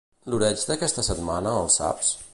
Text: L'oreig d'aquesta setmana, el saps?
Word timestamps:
L'oreig 0.33 0.63
d'aquesta 0.71 1.05
setmana, 1.11 1.55
el 1.63 1.73
saps? 1.79 2.15